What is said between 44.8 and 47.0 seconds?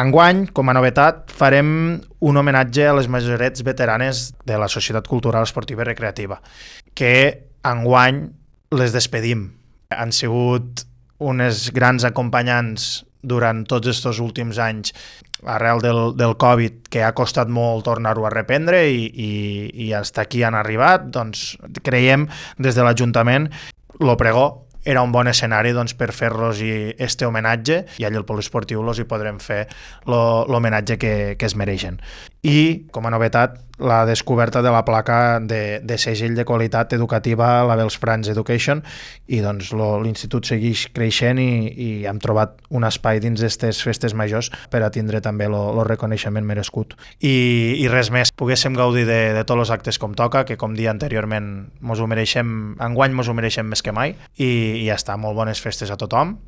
a tindre també el reconeixement merescut.